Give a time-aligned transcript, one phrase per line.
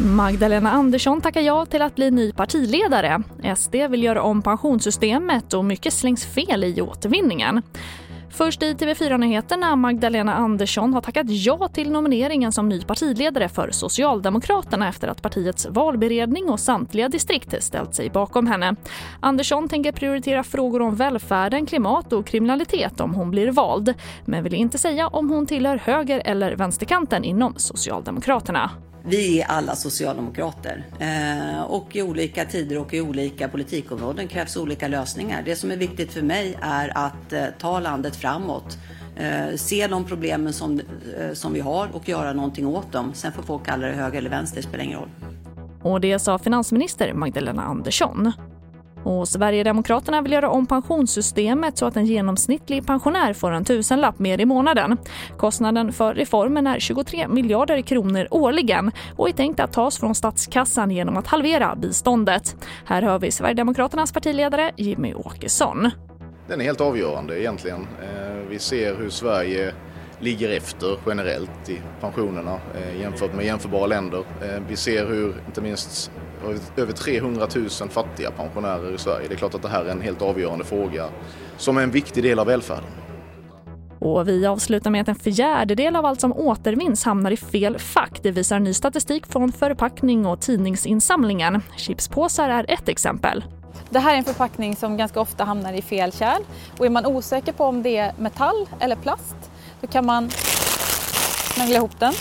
[0.00, 3.22] Magdalena Andersson tackar ja till att bli ny partiledare.
[3.56, 7.62] SD vill göra om pensionssystemet och mycket slängs fel i återvinningen.
[8.38, 14.88] Först i TV4-nyheterna Magdalena Andersson har tackat ja till nomineringen som ny partiledare för Socialdemokraterna
[14.88, 18.76] efter att partiets valberedning och samtliga distrikt ställt sig bakom henne.
[19.20, 24.54] Andersson tänker prioritera frågor om välfärden, klimat och kriminalitet om hon blir vald men vill
[24.54, 28.70] inte säga om hon tillhör höger eller vänsterkanten inom Socialdemokraterna.
[29.04, 34.88] Vi är alla socialdemokrater eh, och i olika tider och i olika politikområden krävs olika
[34.88, 35.42] lösningar.
[35.44, 38.78] Det som är viktigt för mig är att eh, ta landet framåt,
[39.16, 40.80] eh, se de problemen som,
[41.32, 43.14] som vi har och göra någonting åt dem.
[43.14, 45.10] Sen får folk kalla det höger eller vänster, det spelar ingen roll.
[45.82, 48.32] Och det sa finansminister Magdalena Andersson.
[49.04, 54.40] Och Sverigedemokraterna vill göra om pensionssystemet så att en genomsnittlig pensionär får en tusenlapp mer
[54.40, 54.96] i månaden.
[55.36, 60.90] Kostnaden för reformen är 23 miljarder kronor årligen och är tänkt att tas från statskassan
[60.90, 62.56] genom att halvera biståndet.
[62.84, 65.90] Här hör vi Sverigedemokraternas partiledare Jimmy Åkesson.
[66.48, 67.80] Den är helt avgörande egentligen.
[68.02, 69.74] Eh, vi ser hur Sverige
[70.20, 74.24] ligger efter generellt i pensionerna eh, jämfört med jämförbara länder.
[74.42, 76.10] Eh, vi ser hur inte minst
[76.76, 79.28] över 300 000 fattiga pensionärer i Sverige.
[79.28, 81.08] Det är klart att det här är en helt avgörande fråga
[81.56, 82.90] som är en viktig del av välfärden.
[83.98, 88.20] Och vi avslutar med att en fjärdedel av allt som återvinns hamnar i fel fack.
[88.22, 91.62] Det visar ny statistik från förpackning och tidningsinsamlingen.
[91.76, 93.44] Chipspåsar är ett exempel.
[93.90, 96.42] Det här är en förpackning som ganska ofta hamnar i fel kärl
[96.78, 99.36] och är man osäker på om det är metall eller plast
[99.80, 100.30] då kan man
[101.54, 102.12] smängla ihop den.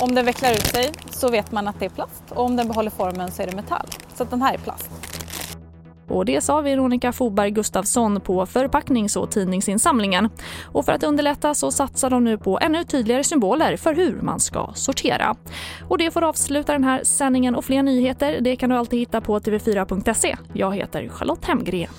[0.00, 2.68] Om den vecklar ut sig så vet man att det är plast och om den
[2.68, 3.86] behåller formen så är det metall.
[4.14, 4.90] Så den här är plast.
[6.08, 10.28] Och det sa Veronica Foberg Gustafsson på förpacknings och tidningsinsamlingen.
[10.64, 14.40] Och för att underlätta så satsar de nu på ännu tydligare symboler för hur man
[14.40, 15.36] ska sortera.
[15.88, 19.20] Och det får avsluta den här sändningen och fler nyheter det kan du alltid hitta
[19.20, 20.36] på tv4.se.
[20.52, 21.90] Jag heter Charlotte Hemgren.